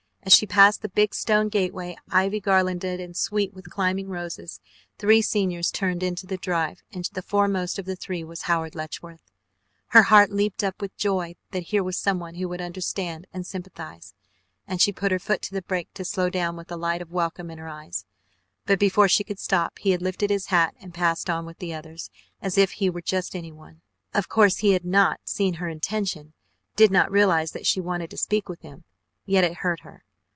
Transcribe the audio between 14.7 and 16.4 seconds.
she put her foot to the brake to slow